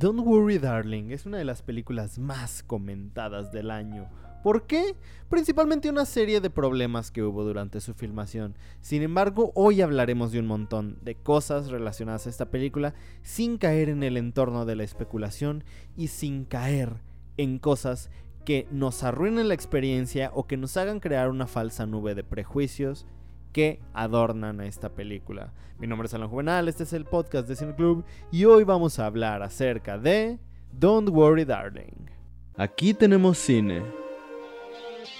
[0.00, 4.08] Don't Worry Darling es una de las películas más comentadas del año.
[4.42, 4.96] ¿Por qué?
[5.28, 8.56] Principalmente una serie de problemas que hubo durante su filmación.
[8.80, 13.90] Sin embargo, hoy hablaremos de un montón de cosas relacionadas a esta película sin caer
[13.90, 15.64] en el entorno de la especulación
[15.98, 17.02] y sin caer
[17.36, 18.08] en cosas
[18.46, 23.06] que nos arruinen la experiencia o que nos hagan crear una falsa nube de prejuicios
[23.52, 25.52] que adornan a esta película.
[25.78, 28.98] Mi nombre es Alan Juvenal, este es el podcast de Cine Club y hoy vamos
[28.98, 30.38] a hablar acerca de
[30.72, 32.10] Don't Worry Darling.
[32.56, 33.82] Aquí tenemos cine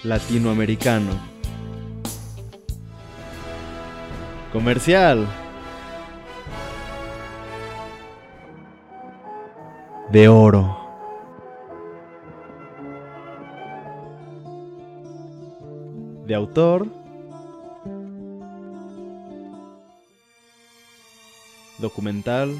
[0.03, 1.11] latinoamericano.
[4.53, 5.27] Comercial.
[10.11, 10.77] De oro.
[16.27, 17.00] De autor
[21.81, 22.55] documental,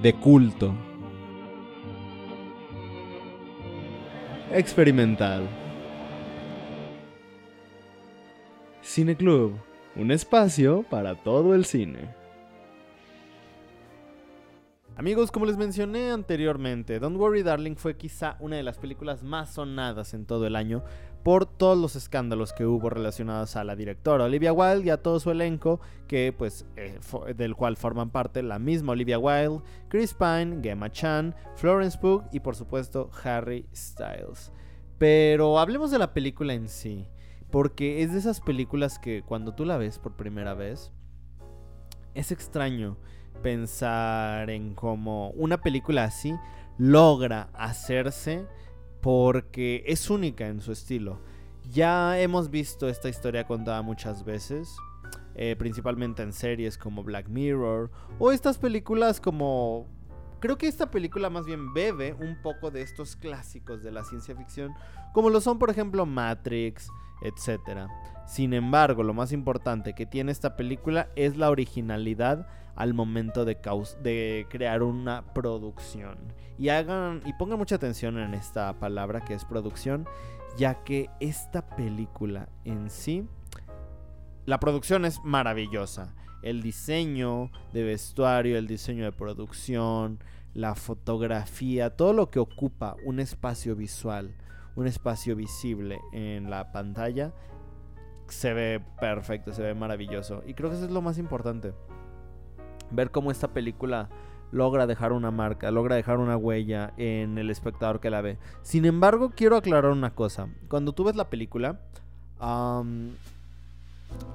[0.00, 0.72] de culto,
[4.52, 5.48] experimental.
[8.82, 9.54] Cine Club,
[9.96, 12.20] un espacio para todo el cine.
[14.96, 19.54] Amigos, como les mencioné anteriormente, Don't Worry Darling fue quizá una de las películas más
[19.54, 20.82] sonadas en todo el año
[21.22, 25.20] por todos los escándalos que hubo relacionados a la directora Olivia Wilde y a todo
[25.20, 26.98] su elenco, que pues eh,
[27.36, 32.40] del cual forman parte la misma Olivia Wilde, Chris Pine, Gemma Chan, Florence Pugh y
[32.40, 34.52] por supuesto Harry Styles.
[34.98, 37.06] Pero hablemos de la película en sí,
[37.50, 40.92] porque es de esas películas que cuando tú la ves por primera vez
[42.14, 42.96] es extraño
[43.42, 46.34] pensar en cómo una película así
[46.78, 48.46] logra hacerse
[49.00, 51.20] porque es única en su estilo.
[51.70, 54.76] Ya hemos visto esta historia contada muchas veces,
[55.34, 59.86] eh, principalmente en series como Black Mirror o estas películas como...
[60.40, 64.34] Creo que esta película más bien bebe un poco de estos clásicos de la ciencia
[64.34, 64.72] ficción,
[65.12, 66.88] como lo son por ejemplo Matrix,
[67.22, 67.88] etc.
[68.26, 73.58] Sin embargo, lo más importante que tiene esta película es la originalidad al momento de,
[74.02, 76.18] de crear una producción.
[76.58, 80.06] Y hagan y pongan mucha atención en esta palabra que es producción,
[80.56, 83.26] ya que esta película en sí
[84.46, 86.14] la producción es maravillosa.
[86.42, 90.18] El diseño de vestuario, el diseño de producción,
[90.54, 94.34] la fotografía, todo lo que ocupa un espacio visual,
[94.76, 97.32] un espacio visible en la pantalla,
[98.28, 100.42] se ve perfecto, se ve maravilloso.
[100.46, 101.72] Y creo que eso es lo más importante
[102.90, 104.08] ver cómo esta película
[104.52, 108.38] logra dejar una marca, logra dejar una huella en el espectador que la ve.
[108.62, 110.48] Sin embargo, quiero aclarar una cosa.
[110.68, 111.80] Cuando tú ves la película,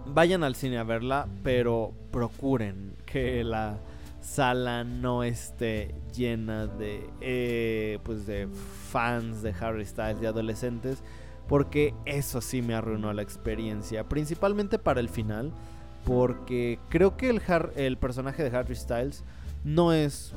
[0.05, 3.77] vayan al cine a verla, pero procuren que la
[4.25, 8.47] sala no esté llena de, eh, pues de
[8.89, 11.03] fans de Harry Styles, de adolescentes,
[11.47, 15.53] porque eso sí me arruinó la experiencia, principalmente para el final
[16.05, 17.41] porque creo que el,
[17.75, 19.23] el personaje de Harry Styles
[19.63, 20.33] no es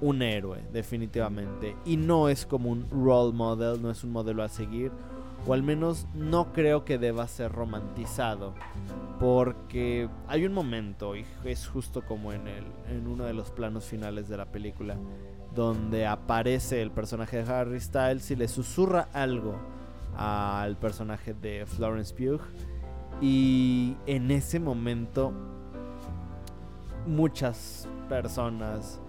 [0.00, 1.74] un héroe, definitivamente.
[1.84, 4.92] Y no es como un role model, no es un modelo a seguir.
[5.46, 8.54] O al menos no creo que deba ser romantizado.
[9.20, 13.84] Porque hay un momento, y es justo como en, el, en uno de los planos
[13.84, 14.96] finales de la película,
[15.54, 19.56] donde aparece el personaje de Harry Styles y le susurra algo
[20.16, 22.40] al personaje de Florence Pugh
[23.20, 25.32] y en ese momento
[27.06, 29.00] muchas personas,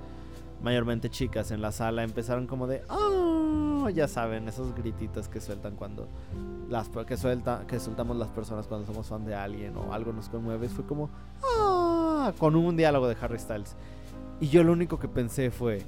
[0.61, 3.36] mayormente chicas en la sala, empezaron como de, oh,
[3.89, 6.07] ya saben, esos grititos que sueltan cuando
[6.69, 10.29] las que suelta, que soltamos las personas cuando somos fan de alguien o algo nos
[10.29, 11.09] conmueve, fue como,
[11.43, 13.75] ah, con un diálogo de Harry Styles.
[14.39, 15.83] Y yo lo único que pensé fue,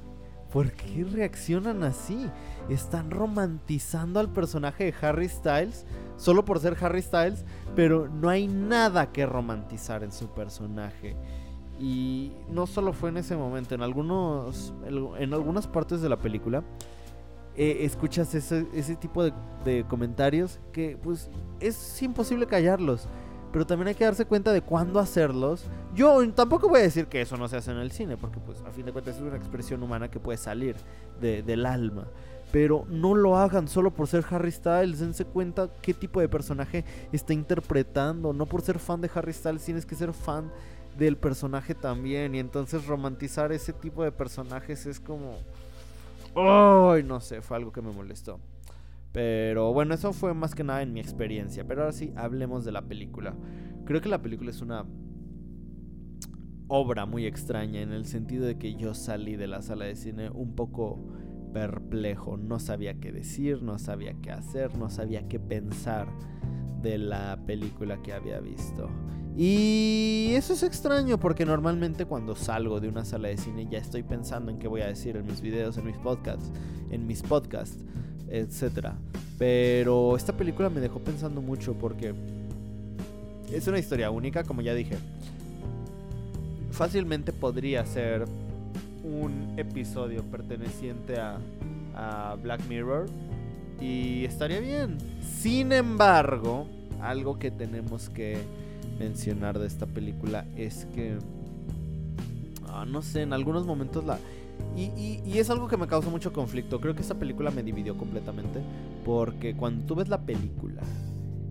[0.52, 2.28] ¿por qué reaccionan así?
[2.68, 5.86] Están romantizando al personaje de Harry Styles
[6.16, 7.44] solo por ser Harry Styles,
[7.74, 11.16] pero no hay nada que romantizar en su personaje.
[11.78, 16.62] Y no solo fue en ese momento, en algunos en algunas partes de la película
[17.62, 21.28] eh, escuchas ese, tipo de, comentarios que pues
[21.60, 23.06] es imposible callarlos.
[23.52, 25.66] Pero también hay que darse cuenta de cuándo hacerlos.
[25.94, 28.62] Yo tampoco voy a decir que eso no se hace en el cine, porque pues
[28.62, 30.74] a fin de cuentas es una expresión humana que puede salir
[31.20, 32.06] de, del alma.
[32.50, 35.00] Pero no lo hagan solo por ser Harry Styles.
[35.00, 38.32] Dense cuenta qué tipo de personaje está interpretando.
[38.32, 40.50] No por ser fan de Harry Styles, tienes que ser fan
[40.96, 42.34] del personaje también.
[42.34, 45.36] Y entonces romantizar ese tipo de personajes es como...
[46.34, 47.02] ¡Ay!
[47.02, 48.40] no sé, fue algo que me molestó.
[49.12, 51.66] Pero bueno, eso fue más que nada en mi experiencia.
[51.66, 53.34] Pero ahora sí, hablemos de la película.
[53.84, 54.86] Creo que la película es una
[56.68, 60.30] obra muy extraña en el sentido de que yo salí de la sala de cine
[60.30, 61.00] un poco
[61.52, 66.06] perplejo, no sabía qué decir, no sabía qué hacer, no sabía qué pensar
[66.80, 68.88] de la película que había visto.
[69.36, 74.02] Y eso es extraño porque normalmente cuando salgo de una sala de cine ya estoy
[74.02, 76.50] pensando en qué voy a decir en mis videos, en mis podcasts,
[76.90, 77.78] en mis podcasts,
[78.28, 78.88] etc.
[79.38, 82.14] Pero esta película me dejó pensando mucho porque
[83.52, 84.96] es una historia única, como ya dije.
[86.72, 88.24] Fácilmente podría ser
[89.02, 91.38] un episodio perteneciente a,
[91.94, 93.06] a Black Mirror
[93.80, 94.98] y estaría bien.
[95.22, 96.66] Sin embargo,
[97.00, 98.38] algo que tenemos que
[99.00, 101.18] mencionar de esta película es que,
[102.68, 104.18] ah, no sé, en algunos momentos la...
[104.76, 106.80] Y, y, es algo que me causa mucho conflicto.
[106.80, 108.60] Creo que esta película me dividió completamente.
[109.06, 110.82] Porque cuando tú ves la película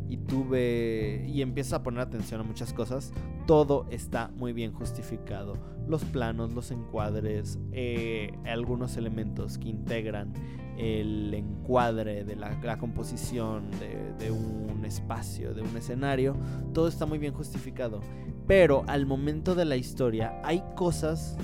[0.08, 3.12] y tú ves y empiezas a poner atención a muchas cosas,
[3.48, 5.58] todo está muy bien justificado.
[5.88, 10.34] Los planos, los encuadres, eh, algunos elementos que integran
[10.80, 13.70] el encuadre de la, composición
[14.18, 16.36] de, un espacio, de un escenario,
[16.74, 18.00] todo está muy bien justificado.
[18.48, 21.38] Pero al momento de la historia hay cosas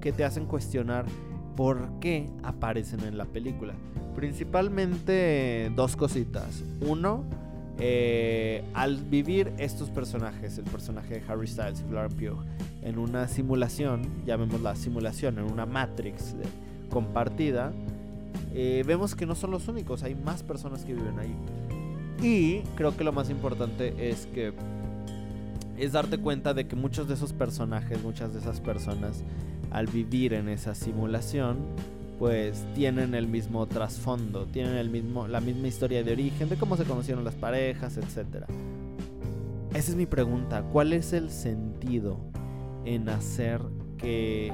[0.00, 1.04] que te hacen cuestionar
[1.56, 3.74] por qué aparecen en la película.
[4.14, 6.62] Principalmente dos cositas.
[6.80, 7.24] Uno,
[7.78, 12.44] eh, al vivir estos personajes, el personaje de Harry Styles y Florence Pugh,
[12.82, 16.36] en una simulación, llamémosla simulación, en una Matrix
[16.88, 17.72] compartida,
[18.54, 21.34] eh, vemos que no son los únicos, hay más personas que viven ahí.
[22.22, 24.52] Y creo que lo más importante es que
[25.76, 29.22] es darte cuenta de que muchos de esos personajes, muchas de esas personas,
[29.70, 31.58] al vivir en esa simulación,
[32.18, 36.76] pues tienen el mismo trasfondo, tienen el mismo, la misma historia de origen, de cómo
[36.76, 38.44] se conocieron las parejas, etc.
[39.74, 42.18] Esa es mi pregunta, ¿cuál es el sentido
[42.84, 43.60] en hacer
[43.98, 44.52] que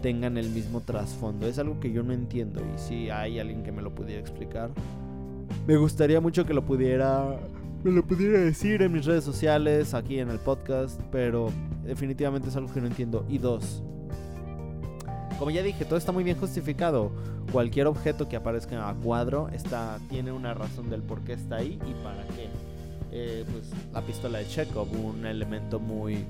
[0.00, 1.46] tengan el mismo trasfondo.
[1.46, 4.70] Es algo que yo no entiendo y si hay alguien que me lo pudiera explicar,
[5.66, 7.38] me gustaría mucho que lo pudiera
[7.84, 11.52] lo pudiera decir en mis redes sociales, aquí en el podcast, pero
[11.84, 13.24] definitivamente es algo que no entiendo.
[13.28, 13.82] Y dos,
[15.38, 17.12] como ya dije, todo está muy bien justificado.
[17.52, 21.78] Cualquier objeto que aparezca a cuadro está, tiene una razón del por qué está ahí
[21.88, 22.48] y para qué.
[23.10, 26.26] Eh, pues la pistola de Chekhov, un elemento muy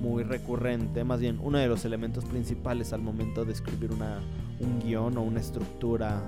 [0.00, 4.20] muy recurrente, más bien uno de los elementos principales al momento de escribir una,
[4.60, 6.22] un guion o una estructura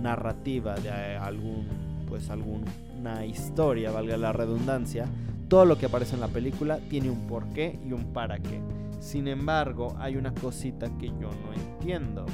[0.00, 1.66] narrativa de algún,
[2.08, 5.06] pues alguna historia, valga la redundancia,
[5.48, 8.60] todo lo que aparece en la película tiene un porqué y un para qué.
[9.00, 12.24] Sin embargo, hay una cosita que yo no entiendo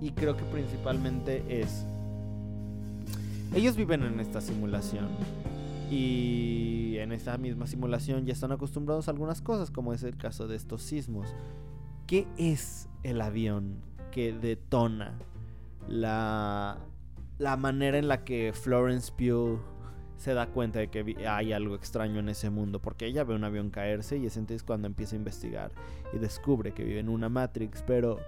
[0.00, 1.86] y creo que principalmente es
[3.54, 5.08] ellos viven en esta simulación
[5.90, 10.48] y en esa misma simulación ya están acostumbrados a algunas cosas, como es el caso
[10.48, 11.34] de estos sismos.
[12.06, 13.76] ¿Qué es el avión
[14.10, 15.18] que detona
[15.88, 16.78] la,
[17.38, 19.60] la manera en la que Florence Pugh
[20.16, 22.80] se da cuenta de que hay algo extraño en ese mundo?
[22.80, 25.72] Porque ella ve un avión caerse y es entonces cuando empieza a investigar
[26.12, 28.18] y descubre que vive en una Matrix, pero...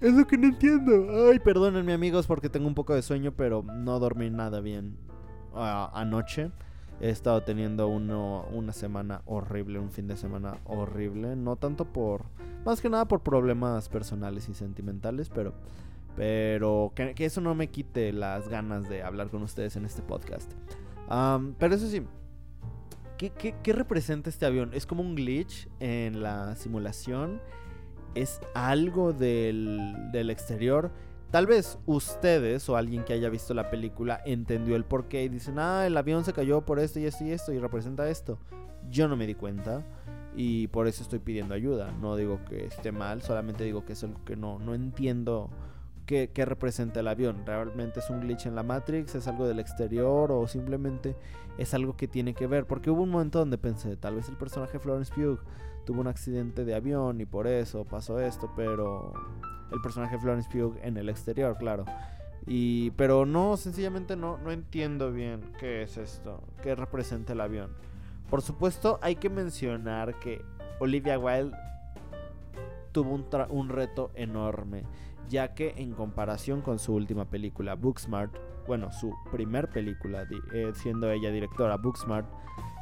[0.00, 1.30] Es lo que no entiendo.
[1.30, 4.98] Ay, perdónenme amigos porque tengo un poco de sueño, pero no dormí nada bien
[5.56, 6.50] anoche.
[7.00, 11.36] He estado teniendo uno, una semana horrible, un fin de semana horrible.
[11.36, 12.24] No tanto por.
[12.64, 15.54] Más que nada por problemas personales y sentimentales, pero.
[16.16, 20.52] Pero que, eso no me quite las ganas de hablar con ustedes en este podcast.
[21.58, 22.02] pero eso sí.
[23.18, 24.70] ¿qué, qué representa este avión?
[24.74, 27.40] ¿Es como un glitch en la simulación?
[28.14, 30.92] ¿Es algo del, del exterior?
[31.34, 35.58] Tal vez ustedes o alguien que haya visto la película entendió el porqué y dicen,
[35.58, 38.38] ah, el avión se cayó por esto y esto y esto y representa esto.
[38.88, 39.84] Yo no me di cuenta
[40.36, 41.90] y por eso estoy pidiendo ayuda.
[42.00, 45.50] No digo que esté mal, solamente digo que es algo que no, no entiendo
[46.06, 47.44] qué, representa el avión.
[47.44, 49.16] ¿Realmente es un glitch en la Matrix?
[49.16, 50.30] ¿Es algo del exterior?
[50.30, 51.16] ¿O simplemente
[51.58, 52.64] es algo que tiene que ver?
[52.64, 55.40] Porque hubo un momento donde pensé, tal vez el personaje Florence Pugh
[55.84, 59.14] tuvo un accidente de avión y por eso pasó esto, pero
[59.72, 61.84] el personaje Florence Pugh en el exterior, claro.
[62.46, 67.70] Y, pero no, sencillamente no, no entiendo bien qué es esto, qué representa el avión.
[68.28, 70.42] Por supuesto, hay que mencionar que
[70.80, 71.56] Olivia Wilde
[72.92, 74.84] tuvo un, un reto enorme,
[75.28, 78.34] ya que en comparación con su última película, Booksmart,
[78.66, 82.26] bueno, su primer película, eh, siendo ella directora, Booksmart,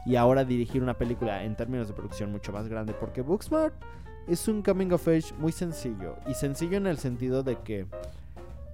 [0.05, 3.75] y ahora dirigir una película en términos de producción mucho más grande, porque Booksmart
[4.29, 6.17] es un coming of age muy sencillo.
[6.27, 7.87] Y sencillo en el sentido de que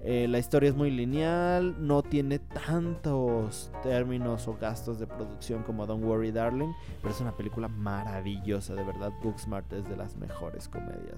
[0.01, 5.85] Eh, la historia es muy lineal, no tiene tantos términos o gastos de producción como
[5.85, 9.11] Don't Worry Darling, pero es una película maravillosa, de verdad.
[9.21, 11.17] Booksmart es de las mejores comedias,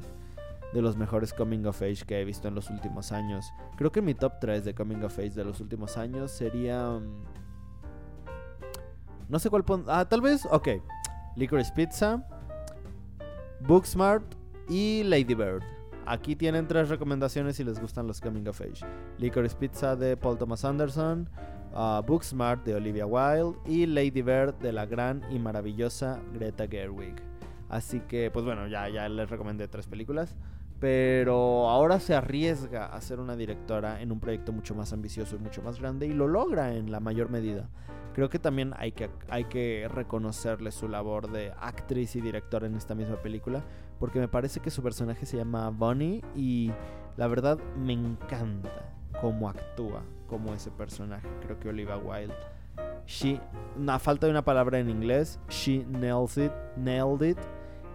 [0.73, 3.53] de los mejores coming of age que he visto en los últimos años.
[3.75, 6.89] Creo que mi top 3 de coming of age de los últimos años sería...
[6.89, 7.21] Mm,
[9.29, 9.85] no sé cuál pon...
[9.87, 10.47] Ah, tal vez...
[10.49, 10.69] Ok.
[11.35, 12.27] Licorice Pizza,
[13.67, 14.23] Booksmart
[14.67, 15.61] y Lady Bird.
[16.05, 18.85] Aquí tienen tres recomendaciones si les gustan los Coming of Age.
[19.17, 21.29] Licorice Pizza de Paul Thomas Anderson,
[21.73, 27.15] uh, Booksmart de Olivia Wilde y Lady Bird de la gran y maravillosa Greta Gerwig.
[27.69, 30.35] Así que, pues bueno, ya, ya les recomendé tres películas.
[30.79, 35.39] Pero ahora se arriesga a ser una directora en un proyecto mucho más ambicioso y
[35.39, 37.69] mucho más grande y lo logra en la mayor medida.
[38.13, 42.75] Creo que también hay que, hay que reconocerle su labor de actriz y directora en
[42.75, 43.63] esta misma película,
[43.99, 46.71] porque me parece que su personaje se llama Bonnie y
[47.17, 48.69] la verdad me encanta
[49.21, 51.27] cómo actúa como ese personaje.
[51.41, 52.35] Creo que Olivia Wilde,
[53.05, 53.39] she,
[53.87, 57.37] a falta de una palabra en inglés, she nailed it, nailed it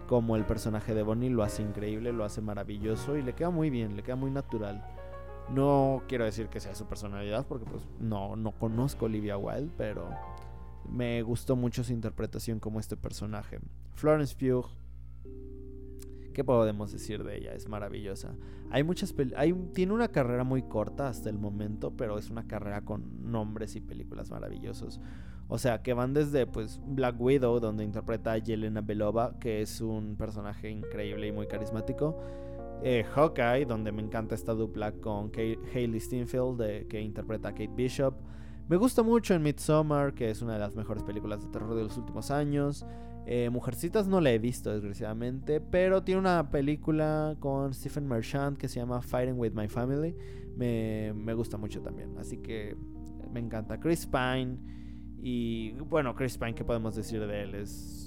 [0.07, 3.69] como el personaje de Bonnie lo hace increíble, lo hace maravilloso y le queda muy
[3.69, 4.83] bien, le queda muy natural.
[5.53, 10.09] No quiero decir que sea su personalidad porque pues no, no conozco Olivia Wilde, pero
[10.89, 13.59] me gustó mucho su interpretación como este personaje.
[13.95, 14.67] Florence Pugh,
[16.33, 17.53] ¿qué podemos decir de ella?
[17.53, 18.35] Es maravillosa.
[18.71, 22.81] Hay muchas hay, tiene una carrera muy corta hasta el momento, pero es una carrera
[22.81, 24.99] con nombres y películas maravillosos.
[25.49, 29.79] O sea, que van desde pues Black Widow, donde interpreta a Yelena Belova, que es
[29.79, 32.17] un personaje increíble y muy carismático
[32.83, 38.15] eh, Hawkeye, donde me encanta esta dupla con Hayley Steinfeld, que interpreta a Kate Bishop.
[38.69, 41.83] Me gusta mucho en Midsommar, que es una de las mejores películas de terror de
[41.83, 42.85] los últimos años.
[43.25, 48.67] Eh, Mujercitas no la he visto, desgraciadamente, pero tiene una película con Stephen Merchant que
[48.67, 50.15] se llama Fighting with My Family.
[50.55, 52.75] Me, me gusta mucho también, así que
[53.31, 53.79] me encanta.
[53.79, 54.57] Chris Pine.
[55.19, 57.55] Y bueno, Chris Pine, ¿qué podemos decir de él?
[57.55, 58.06] Es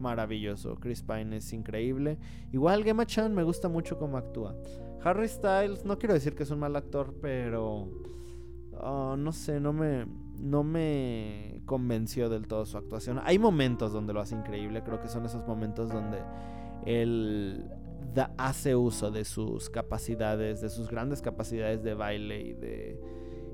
[0.00, 0.76] maravilloso.
[0.76, 2.18] Chris Pine es increíble.
[2.52, 4.54] Igual Gemma Chan me gusta mucho cómo actúa.
[5.02, 7.88] Harry Styles, no quiero decir que es un mal actor, pero
[8.78, 10.06] ah, no sé, no me,
[10.38, 13.20] no me convenció del todo su actuación.
[13.24, 16.18] Hay momentos donde lo hace increíble, creo que son esos momentos donde
[16.84, 17.64] él
[18.36, 23.00] hace uso de sus capacidades, de sus grandes capacidades de baile y de,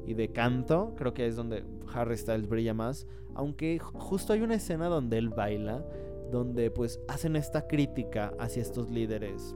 [0.07, 0.95] y de canto.
[0.97, 3.07] Creo que es donde Harry Styles brilla más.
[3.35, 5.85] Aunque justo hay una escena donde él baila
[6.31, 9.55] donde pues hacen esta crítica hacia estos líderes,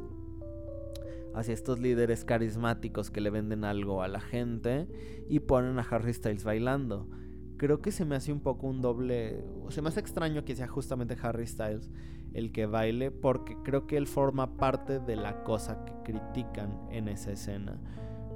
[1.34, 4.88] hacia estos líderes carismáticos que le venden algo a la gente
[5.28, 7.08] y ponen a Harry Styles bailando.
[7.56, 10.56] Creo que se me hace un poco un doble, o se me hace extraño que
[10.56, 11.90] sea justamente Harry Styles
[12.34, 17.08] el que baile porque creo que él forma parte de la cosa que critican en
[17.08, 17.80] esa escena.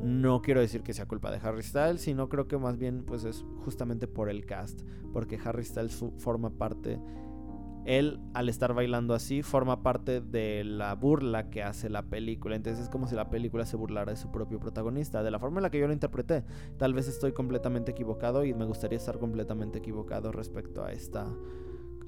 [0.02, 3.24] No quiero decir que sea culpa de Harry Styles, sino creo que más bien pues
[3.24, 7.00] es justamente por el cast, porque Harry Styles forma parte
[7.84, 12.56] él al estar bailando así forma parte de la burla que hace la película.
[12.56, 15.58] Entonces es como si la película se burlara de su propio protagonista, de la forma
[15.58, 16.44] en la que yo lo interpreté.
[16.78, 21.26] Tal vez estoy completamente equivocado y me gustaría estar completamente equivocado respecto a esta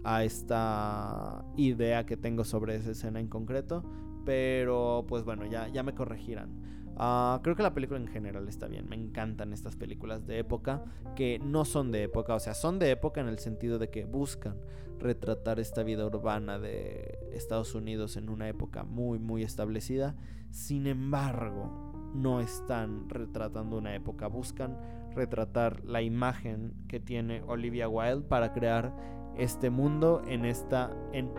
[0.04, 3.82] a esta idea que tengo sobre esa escena en concreto,
[4.24, 6.62] pero pues bueno, ya ya me corregirán.
[6.98, 8.88] Ah, creo que la película en general está bien.
[8.88, 10.84] Me encantan estas películas de época
[11.14, 12.34] que no son de época.
[12.34, 14.56] O sea, son de época en el sentido de que buscan
[14.98, 20.14] retratar esta vida urbana de Estados Unidos en una época muy, muy establecida.
[20.50, 24.26] Sin embargo, no están retratando una época.
[24.28, 24.78] Buscan
[25.14, 28.94] retratar la imagen que tiene Olivia Wilde para crear
[29.36, 31.30] este mundo en esta en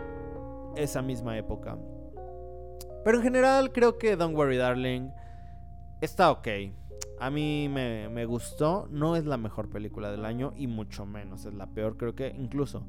[0.76, 1.76] esa misma época.
[3.04, 5.10] Pero en general creo que Don't Worry Darling
[6.00, 6.48] está ok.
[7.20, 8.88] A mí me, gustó.
[8.90, 11.96] No es la mejor película del año y mucho menos es la peor.
[11.96, 12.86] Creo que incluso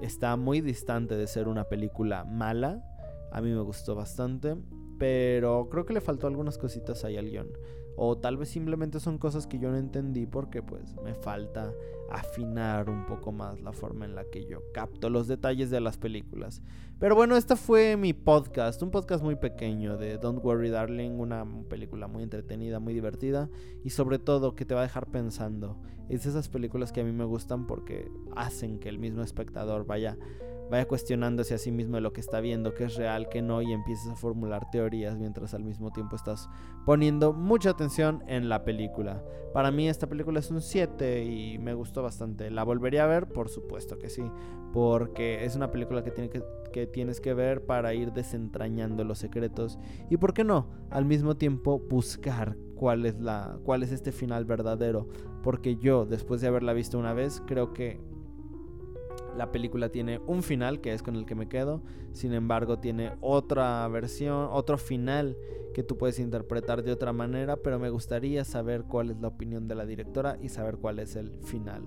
[0.00, 2.84] está muy distante de ser una película mala.
[3.32, 4.56] A mí me gustó bastante.
[4.98, 7.48] Pero creo que le faltó algunas cositas ahí al guion.
[7.96, 11.72] O tal vez simplemente son cosas que yo no entendí porque pues me falta
[12.10, 15.96] afinar un poco más la forma en la que yo capto los detalles de las
[15.96, 16.62] películas.
[16.98, 21.44] Pero bueno, esta fue mi podcast, un podcast muy pequeño de Don't Worry Darling, una
[21.68, 23.48] película muy entretenida, muy divertida
[23.82, 25.80] y sobre todo que te va a dejar pensando.
[26.08, 30.16] Es esas películas que a mí me gustan porque hacen que el mismo espectador vaya
[30.72, 33.60] vaya cuestionándose a sí mismo de lo que está viendo, que es real, que no,
[33.60, 36.48] y empieces a formular teorías mientras al mismo tiempo estás
[36.86, 39.22] poniendo mucha atención en la película.
[39.52, 42.50] Para mí esta película es un 7 y me gustó bastante.
[42.50, 43.28] ¿La volvería a ver?
[43.28, 44.22] Por supuesto que sí,
[44.72, 50.16] porque es una película que, que tienes que ver para ir desentrañando los secretos y,
[50.16, 50.70] ¿por qué no?
[50.88, 55.06] Al mismo tiempo buscar cuál es, la, cuál es este final verdadero,
[55.42, 58.00] porque yo, después de haberla visto una vez, creo que
[59.36, 61.82] la película tiene un final, que es con el que me quedo.
[62.12, 65.36] Sin embargo, tiene otra versión, otro final
[65.72, 69.68] que tú puedes interpretar de otra manera, pero me gustaría saber cuál es la opinión
[69.68, 71.82] de la directora y saber cuál es el final.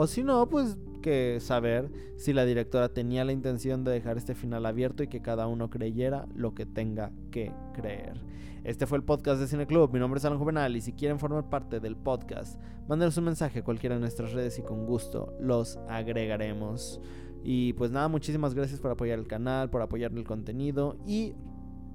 [0.00, 4.36] O si no, pues que saber si la directora tenía la intención de dejar este
[4.36, 8.20] final abierto y que cada uno creyera lo que tenga que creer.
[8.62, 9.92] Este fue el podcast de Cine Club.
[9.92, 13.58] Mi nombre es Alan Juvenal y si quieren formar parte del podcast, mándenos un mensaje
[13.58, 17.00] a cualquiera de nuestras redes y con gusto los agregaremos.
[17.42, 21.34] Y pues nada, muchísimas gracias por apoyar el canal, por apoyar el contenido y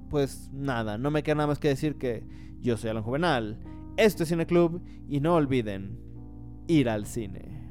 [0.09, 2.27] pues nada, no me queda nada más que decir que
[2.59, 3.59] yo soy Alan Juvenal,
[3.95, 5.97] esto es Cine Club y no olviden
[6.67, 7.62] ir al cine.